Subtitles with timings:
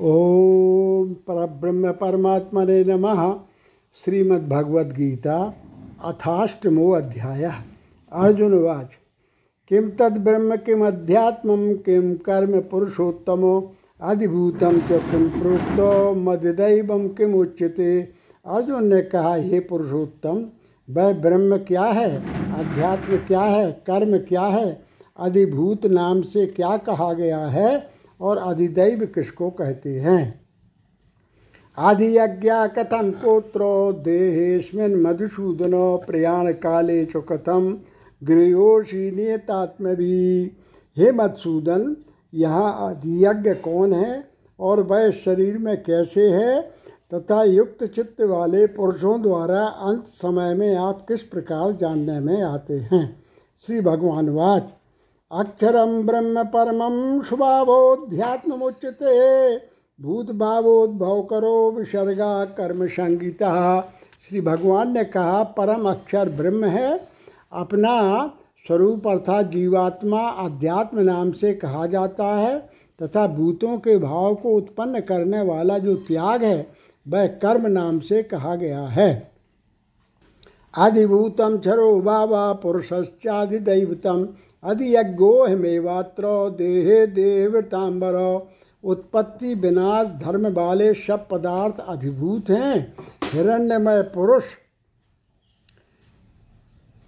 [0.00, 3.32] ओम परब्रह्म परमात्मने नमः।
[4.04, 5.54] श्रीमद्भगवद गीता
[6.04, 7.52] अथाष्टमो अध्याय।
[8.12, 8.90] अर्जुन उवाच,
[9.68, 13.72] किं तद् ब्रह्म किम अध्यात्मं, किं कर्म पुरुषोत्तमो
[14.02, 18.00] अधिभूतम च किम प्रोक्तो मददैवम किम उच्यते?
[18.46, 20.46] अर्जुन ने कहा, हे पुरुषोत्तम,
[20.90, 22.16] वह ब्रह्म क्या है?
[22.58, 23.72] अध्यात्म क्या है?
[23.72, 24.82] कर्म क्या है?
[25.18, 27.95] अधिभूत नाम से क्या कहा गया है?
[28.20, 30.46] और अधिदैव किसको कहते हैं?
[31.78, 37.78] आधियज्ञा कथम पुत्रो, देहेस्मिन मधुसूदनो, प्रयाण काले च कथम
[38.24, 40.52] गृहोशी नियतात्म भी
[40.96, 41.96] हे मधुसूदन,
[42.34, 44.30] यहाँ अधियज्ञ कौन है
[44.60, 46.62] और वह शरीर में कैसे है?
[47.14, 52.74] तथा युक्त चित्त वाले पुरुषों द्वारा अंत समय में आप किस प्रकार जानने में आते
[52.74, 53.22] हैं?
[53.66, 54.72] श्री भगवान वाच।
[55.30, 59.14] अक्षरम ब्रह्म परमम शुभावोध्यात्मुच्यते
[60.00, 63.80] भूत भावोद्भव करो विसर्गा कर्म संगीता
[64.28, 67.08] श्री भगवान ने कहा, परम अक्षर ब्रह्म है।
[67.52, 68.26] अपना
[68.66, 72.58] स्वरूप अर्थात जीवात्मा अध्यात्म नाम से कहा जाता है,
[73.02, 76.66] तथा भूतों के भाव को उत्पन्न करने वाला जो त्याग है,
[77.08, 79.32] वह कर्म नाम से कहा गया है।
[80.74, 84.26] आदिभूतम छरो बाबा पुरुषश्चादिदैवतम
[84.66, 88.46] अधियज्ञोहमेवात्र देहे देवतांबर
[88.84, 94.44] उत्पत्ति विनाश धर्म वाले सब पदार्थ अधिभूत हैं। हिरण्यमय पुरुष,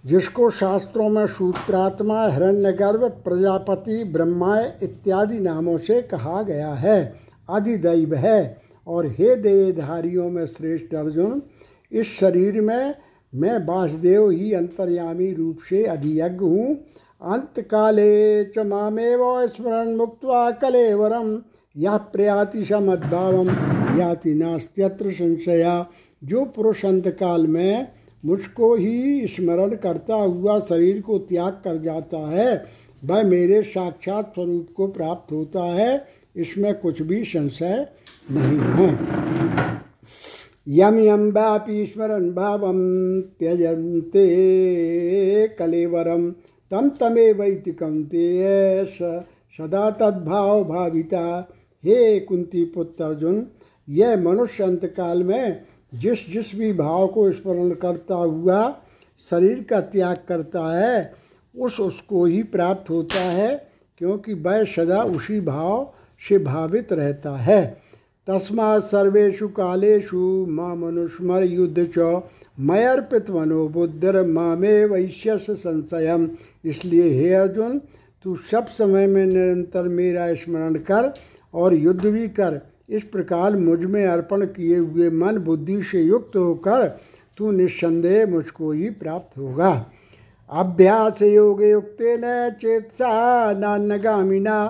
[0.05, 7.15] जिसको शास्त्रों में सूत्रात्मा, हिरण्यगर्भ, प्रजापति ब्रह्मा इत्यादि नामों से कहा गया है।
[7.49, 11.41] अधिदैव है। और हे देहधारियों में श्रेष्ठ अर्जुन,
[11.91, 12.95] इस शरीर में
[13.35, 16.77] मैं वासुदेव ही अंतर्यामी रूप से अधियज्ञ हूँ।
[17.21, 20.21] अंत काले च मामेव स्मरण मुक्त
[20.61, 21.37] कलेवरम
[21.75, 23.49] यह प्रयाति समद्भाव
[23.99, 25.85] याति नास्त्यत्र संशया।
[26.21, 27.87] जो पुरुष अंत काल में
[28.23, 32.63] मुझको ही स्मरण करता हुआ शरीर को त्याग कर जाता है,
[33.05, 36.05] वह मेरे साक्षात स्वरूप को प्राप्त होता है,
[36.35, 37.87] इसमें कुछ भी संशय
[38.31, 38.89] नहीं है।
[40.67, 42.71] यम यम व्यापी स्मरण भाव
[43.39, 44.27] त्यजंते
[45.59, 46.29] कलेवरम
[46.71, 48.85] तम तमे वैति कौंतेय
[49.53, 51.25] सदा तद्भाव भाविता।
[51.83, 53.45] हे कुंती पुत्र अर्जुन
[53.87, 55.61] यह मनुष्य अंत काल में
[55.93, 58.69] जिस जिस भी भाव को स्मरण करता हुआ
[59.31, 61.13] शरीर का त्याग करता है,
[61.55, 63.55] उस उसको ही प्राप्त होता है,
[63.97, 67.65] क्योंकि वह सदा उसी भाव से भावित रहता है।
[68.27, 72.21] तस्मा सर्वेशु कालेशु माँ मनुष्मर युद्ध च
[72.59, 76.27] मयर्पित मनोबुद्धर मामे वैश्य संशयम।
[76.63, 77.77] इसलिए, हे अर्जुन,
[78.25, 81.11] तू सब समय में निरंतर मेरा स्मरण कर
[81.53, 82.59] और युद्ध भी कर।
[82.89, 86.87] इस प्रकार मुझमें अर्पण किए हुए मन बुद्धि से युक्त होकर
[87.37, 89.71] तू निस्संदेह मुझको ही प्राप्त होगा।
[90.49, 94.65] अभ्यास योग युक्त न चेतसा नान्यगामिना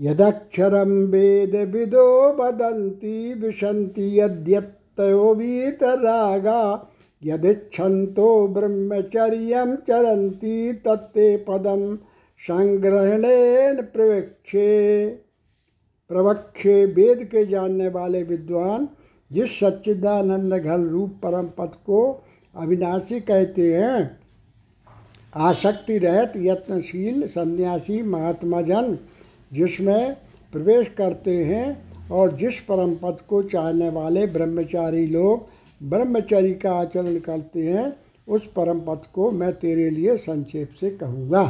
[0.00, 6.90] यदक्षरं वेद विदो वदन्ति विशन्ति यद्यत्तयो वीतरागा,
[7.22, 11.96] यदिच्छन्तो ब्रह्मचर्यं चरन्ति, तत्ते पदं
[12.40, 15.06] संग्रहणेन प्रवक्षे
[16.10, 18.88] प्रवक्षे वेद के जानने वाले विद्वान
[19.30, 22.22] जिस सच्चिदानंद घर रूप परम पद को
[22.54, 24.23] अविनाशी कहते हैं
[25.36, 28.98] आसक्ति रहत यत्नशील सन्यासी महात्मा जन
[29.52, 30.14] जिसमें
[30.52, 31.76] प्रवेश करते हैं
[32.08, 35.46] और जिस परम पद को चाहने वाले ब्रह्मचारी लोग
[35.82, 37.96] ब्रह्मचर्य का आचरण करते हैं,
[38.28, 41.44] उस परम पद को मैं तेरे लिए संक्षेप से कहूँगा।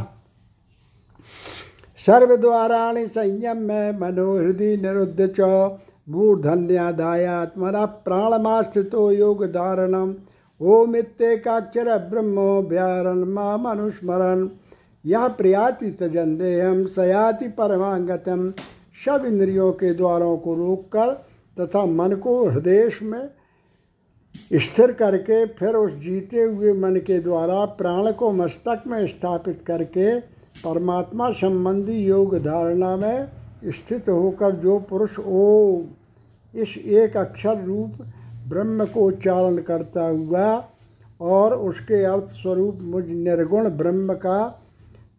[2.06, 5.78] सर्वद्वाराणि संयम में मनोहृदय निरुद्ध च,
[6.08, 10.14] मूर्धन्यादायात्मना प्राणमास्थितो योग धारणम।
[10.64, 14.48] ओमित्येकाक्षर ब्रह्मो व्यारण माम अनुस्मरण
[15.04, 18.50] यह प्रयाति तजन देहम सयाति परमांगतम
[19.04, 21.12] सब इंद्रियों के द्वारों को रोककर
[21.56, 23.28] तथा मन को हृदय में
[24.52, 30.18] स्थिर करके फिर उस जीते हुए मन के द्वारा प्राण को मस्तक में स्थापित करके
[30.64, 33.28] परमात्मा संबंधी योग धारणा में
[33.64, 35.84] स्थित होकर जो पुरुष ओम,
[36.54, 38.04] इस एक अक्षर रूप
[38.48, 40.46] ब्रह्म को उच्चारण करता हुआ
[41.20, 44.38] और उसके अर्थ स्वरूप मुझ निर्गुण ब्रह्म का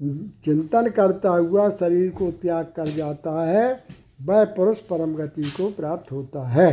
[0.02, 3.84] चिंतन करता हुआ शरीर को त्याग कर जाता है,
[4.22, 6.68] वह पुरुष परम गति को प्राप्त होता है।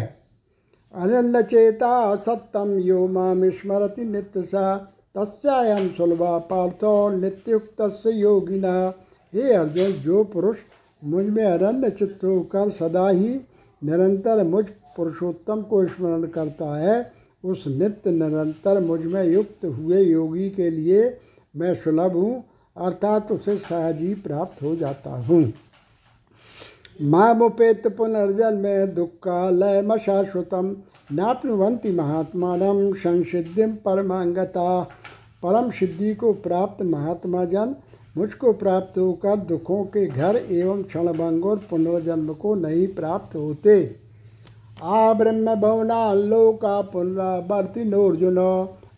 [0.94, 4.74] अनन्न चेता सत्यम यो माम स्मरति नित्य सा
[5.14, 8.74] तस्याम सुलभा पार्थो नित्युक्त योगिना।
[9.32, 10.58] हे अर्जुन, जो पुरुष
[11.02, 13.40] मुझमें अरण्य चित्त होकर सदा ही
[13.82, 14.64] निरंतर मुझ
[14.96, 17.12] पुरुषोत्तम को स्मरण करता है,
[17.44, 21.18] उस नित्य निरंतर मुझमें युक्त हुए योगी के लिए
[21.54, 22.44] मैं सुलभ हूँ,
[22.76, 25.42] अर्थात उसे सहजी प्राप्त हो जाता हूँ।
[27.02, 30.76] मामुपेत पुनर्जन्म दुःखालय शाश्वतम
[31.12, 32.56] नाप्नुवंती महात्मा
[32.94, 34.82] संसिद्धि परमांगता।
[35.42, 37.74] परम सिद्धि को प्राप्त महात्मा जन,
[38.16, 44.01] मुझको प्राप्त होकर दुखों के घर एवं क्षणभंग और पुनर्जन्म को नहीं प्राप्त होते।
[44.82, 48.38] आ ब्रह्म भवना लोका पुनरावर्ति नोर्जुन।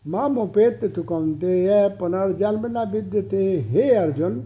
[0.06, 4.42] मामुपेत तुकमते पुनर्जन्म न विद्यते। हे अर्जुन,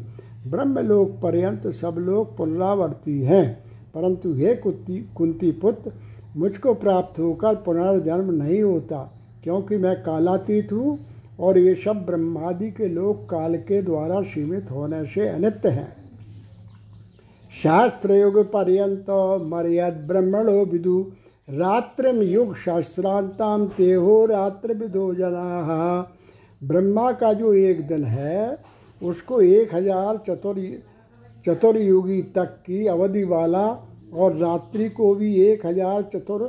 [0.46, 3.46] ब्रह्मलोक पर्यंत सब लोग पुनरावर्ती हैं।
[3.94, 5.92] परंतु हे कुंती कुंती पुत्र,
[6.36, 9.12] मुझको प्राप्त होकर पुनर्जन्म नहीं होता,
[9.44, 10.98] क्योंकि मैं कालातीत हूँ
[11.40, 15.92] और ये सब ब्रह्मादि के लोग काल के द्वारा सीमित होने से अनित्य हैं।
[17.62, 19.06] शास्त्र युग पर्यंत
[19.46, 21.06] मर्याद ब्रह्मणो विदु।
[21.48, 26.14] रात्रिम युग शास्त्रांताम तेहो रात्र विदो जना।
[26.62, 28.58] ब्रह्मा का जो एक दिन है
[29.00, 30.58] उसको एक हज़ार चतुर
[31.46, 33.66] चतुर्युगी तक की अवधि वाला
[34.14, 36.42] और रात्रि को भी एक हज़ार चतुर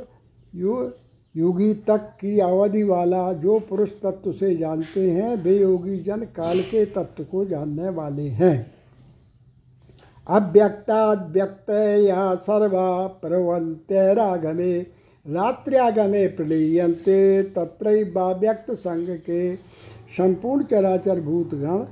[0.54, 0.90] यु,
[1.34, 6.60] युगी तक की अवधि वाला जो पुरुष तत्व से जानते हैं वे योगी जन काल
[6.62, 8.56] के तत्व को जानने वाले हैं।
[10.30, 14.78] अव्यक्ताद्यक्त या सर्वा प्रवंत्यरागमे
[15.26, 16.26] रात्र्यागमे
[17.56, 19.54] तत्र संग के
[20.16, 21.84] संपूर्ण चराचर भूतगण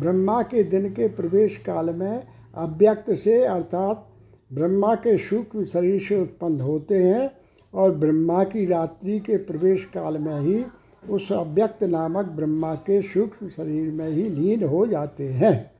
[0.00, 2.22] ब्रह्मा के दिन के प्रवेश काल में
[2.54, 4.06] अव्यक्त से अर्थात
[4.52, 7.30] ब्रह्मा के सूक्ष्म शरीर से उत्पन्न होते हैं
[7.74, 10.64] और ब्रह्मा की रात्रि के प्रवेश काल में ही
[11.10, 15.70] उस अव्यक्त नामक ब्रह्मा के सूक्ष्म शरीर में ही लीन हो जाते हैं।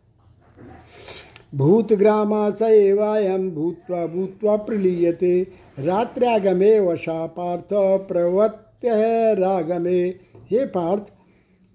[1.54, 5.46] भूतग्रामा स एवायम भूत्वा भूत्वा प्रलीयते।
[5.78, 7.68] रात्र्यागमे वशा पार्थ
[8.08, 8.94] प्रवत्य
[9.34, 10.00] रागमे।
[10.50, 11.02] हे पार्थ,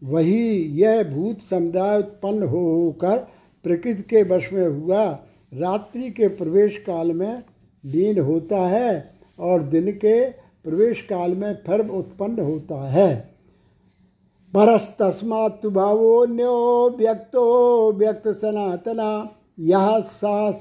[0.03, 0.41] वही
[0.81, 3.17] यह भूत समुदाय उत्पन्न होकर
[3.65, 5.05] प्रकृति के वश में हुआ।
[5.53, 7.43] रात्रि के प्रवेश काल में
[7.83, 10.29] लीन होता है और दिन के
[10.63, 13.29] प्रवेश काल में फिर उत्पन्न होता है।
[14.53, 16.55] परस्तस्मात् भावोन्यो
[16.97, 20.51] व्यक्तो व्यक्त सनातना। यह सा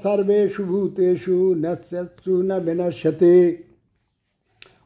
[0.61, 3.65] भूतेषु नत्सु न विनश्यते।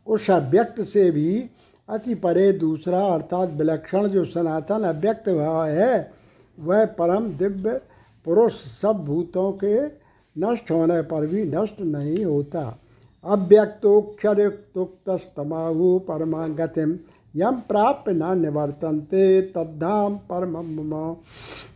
[0.08, 1.50] उस व्यक्त से भी
[1.90, 6.14] अति परे दूसरा अर्थात विलक्षण जो सनातन अव्यक्त भाव है,
[6.58, 7.82] वह परम दिव्य
[8.26, 10.04] पुरुष सब भूतों के
[10.36, 12.80] नष्ट होने पर भी नष्ट नहीं होता।
[13.24, 16.98] अव्यक्तोक्षरयुक्तस्तमाहु परमागतिम
[17.36, 21.16] यम प्राप्त न निवर्तनते तद्धाम परम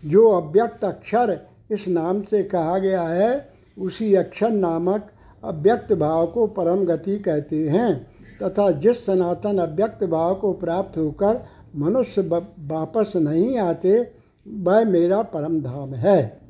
[0.05, 5.07] जो अव्यक्त अक्षर इस नाम से कहा गया है, उसी अक्षर नामक
[5.43, 8.07] अव्यक्त भाव को परम गति कहते हैं,
[8.43, 11.43] तथा जिस सनातन अव्यक्त भाव को प्राप्त होकर
[11.75, 13.99] मनुष्य वापस नहीं आते,
[14.45, 16.41] वह मेरा परम धाम है।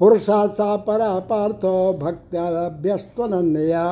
[0.00, 3.84] पुरुषा सा परा पार्थो भक्त्याभ्यस्त्वनन्या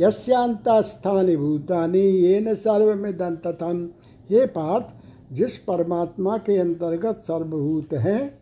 [0.00, 3.88] यस्यांतस्थानि भूतानि ये न सर्वमिदं तथम
[4.30, 4.86] हे पार्थ,
[5.32, 8.41] जिस परमात्मा के अंतर्गत सर्वभूत हैं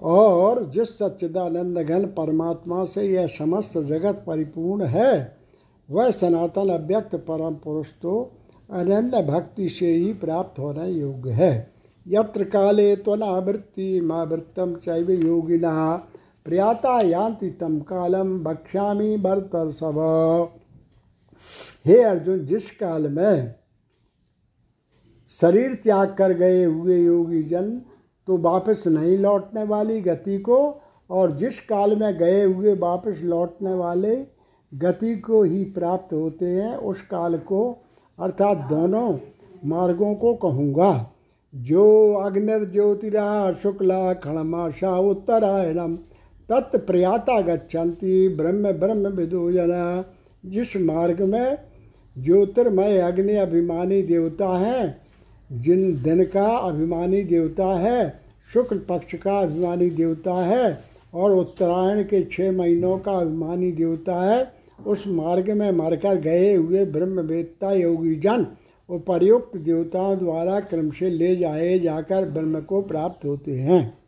[0.00, 5.36] और जिस सच्चिदानंद घन परमात्मा से यह समस्त जगत परिपूर्ण है,
[5.88, 8.20] वह सनातन अव्यक्त परम पुरुष तो
[8.70, 11.72] अनन्य भक्ति से ही प्राप्त होने योग्य है।
[12.06, 15.96] यत्र काले त्वनावृत्ति मावृत्तम चैव योगिना,
[16.46, 19.98] प्रियाता यान्ति तम कालम भक्ष्यामी बर्तर सब
[21.86, 23.54] हे अर्जुन, जिस काल में
[25.40, 27.80] शरीर त्याग कर गए हुए योगी जन
[28.28, 30.58] तो वापस नहीं लौटने वाली गति को,
[31.10, 34.16] और जिस काल में गए हुए वापस लौटने वाले
[34.72, 37.70] गति को ही प्राप्त होते हैं, उस काल को,
[38.18, 39.18] अर्थात दोनों
[39.66, 41.12] मार्गों को कहूँगा।
[41.54, 45.96] जो अग्निर्ज्योतिरा शुक्ला खणमाशा उत्तरायणम
[46.48, 50.04] तत्प्रयाता गच्छन्ति ब्रह्म ब्रह्म विदो जना
[50.44, 51.58] जिस मार्ग में
[52.16, 55.05] ज्योतिर्मय अग्नि अभिमानी देवता हैं
[55.52, 58.20] जिन दिन का अभिमानी देवता है,
[58.52, 60.78] शुक्ल पक्ष का अभिमानी देवता है,
[61.14, 64.52] और उत्तरायण के छः महीनों का अभिमानी देवता है,
[64.86, 68.46] उस मार्ग में मरकर गए हुए ब्रह्मवेत्ता योगी जन,
[68.90, 73.98] उपर्युक्त देवताओं द्वारा क्रम से ले जाए जाकर ब्रह्म को प्राप्त होते हैं।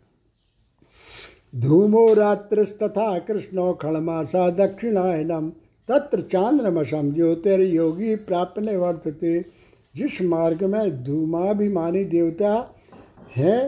[1.57, 5.51] धूमो रात्रिस्तथा कृष्णो खड़मासा दक्षिणायनम,
[5.89, 9.45] तत्र चांद्रमसम ज्योतिर्योगी प्राप्त वर्तते
[9.95, 12.75] जिस मार्ग में धूमाभिमानी देवता
[13.37, 13.59] है,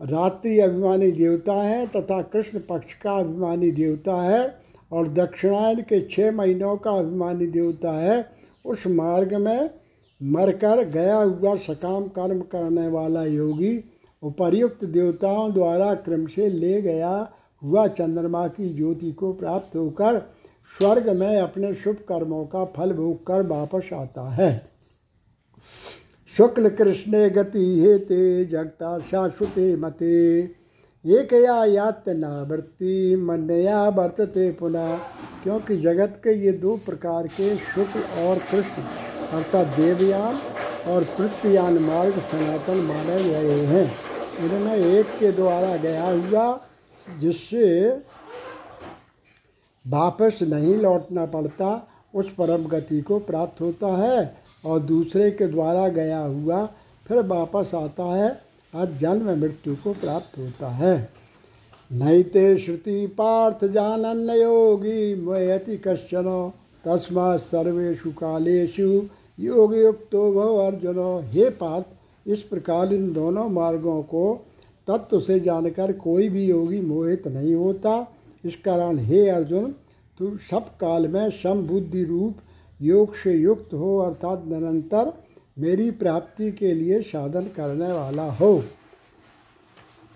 [0.00, 4.54] रात्रि अभिमानी देवता है तथा कृष्ण पक्ष का अभिमानी देवता है
[4.92, 8.24] और दक्षिणायन के छः महीनों का अभिमानी देवता है,
[8.64, 9.70] उस मार्ग में
[10.22, 13.84] मरकर गया हुआ सकाम कर्म करने वाला योगी
[14.22, 17.32] उपर्युक्त देवताओं द्वारा क्रम से ले गया
[17.62, 20.18] हुआ चंद्रमा की ज्योति को प्राप्त होकर
[20.78, 24.50] स्वर्ग में अपने शुभ कर्मों का फल भोग कर वापस आता है।
[26.34, 30.38] शुक्ल कृष्णे गति हेते, जगता शाश्वते मते।
[31.04, 34.96] एकया यातना वृत्ति मनया वर्तते पुनः,
[35.42, 38.82] क्योंकि जगत के ये दो प्रकार के शुक्ल और कृष्ण,
[39.32, 40.38] अर्थात देवयान
[40.90, 43.90] और पृथ्वीयान मार्ग सनातन माने गए हैं।
[44.40, 46.60] इनमें एक के द्वारा गया हुआ,
[47.20, 47.88] जिससे
[49.84, 55.88] वापस नहीं लौटना पड़ता, उस परम गति को प्राप्त होता है। और दूसरे के द्वारा
[55.88, 56.64] गया हुआ
[57.06, 58.30] फिर वापस आता है
[58.74, 60.96] आज जन्म मृत्यु को प्राप्त होता है।
[61.90, 66.50] नैते श्रुति पार्थ जानन योगी मयति कश्चन
[66.84, 69.00] तस्मा सर्वेशु कालेशु
[69.38, 71.86] योग युक्तो भव अर्जुन। हे पार्थ,
[72.26, 74.24] इस प्रकार इन दोनों मार्गों को
[74.88, 77.94] तत्व से जानकर कोई भी योगी मोहित नहीं होता।
[78.44, 79.74] इस कारण हे अर्जुन,
[80.18, 82.34] तू सब काल में समबुद्धि रूप
[82.80, 85.12] योग से युक्त हो अर्थात निरंतर
[85.58, 88.52] मेरी प्राप्ति के लिए साधन करने वाला हो।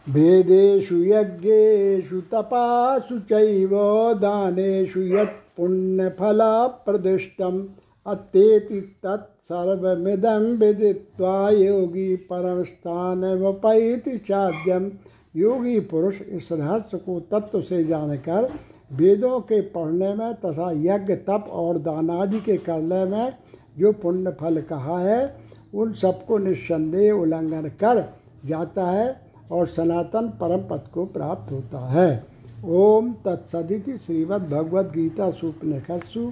[0.07, 3.71] वेदेशु यज्ञेशु तपासु चैव
[4.15, 7.63] दानेषु यत् पुण्यफला प्रदिष्टम
[8.07, 14.91] अत्येति तत्सर्वमिदं विदित्वा योगी परम स्थान वपैति चाद्यम।
[15.37, 18.49] योगी पुरुष इस रहस्य को तत्व से जानकर
[18.93, 23.35] वेदों के पढ़ने में तथा यज्ञ, तप और दानादि के करने में
[23.79, 25.35] जो पुण्य फल कहा है,
[25.75, 28.05] उन सबको निस्संदेह उल्लंघन कर
[28.47, 29.21] जाता है
[29.53, 32.25] और सनातन परम पद को प्राप्त होता है।
[32.65, 36.31] ओम तत्सदिति श्रीमद् भगवद गीता सुपनिषत्सु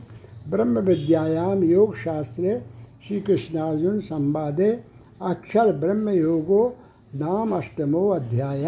[0.48, 2.60] ब्रह्म विद्यायाम योग शास्त्रे
[3.08, 4.70] श्री कृष्णार्जुन संवादे
[5.22, 6.62] अक्षर ब्रह्म योगो
[7.14, 8.64] नाम अष्टमो अध्याय।